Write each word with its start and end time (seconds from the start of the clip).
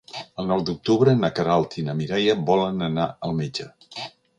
El 0.43 0.47
nou 0.51 0.63
d'octubre 0.69 1.13
na 1.19 1.31
Queralt 1.41 1.77
i 1.83 1.87
na 1.91 1.97
Mireia 2.01 2.39
volen 2.51 2.87
anar 2.91 3.09
al 3.29 3.41
metge. 3.45 3.73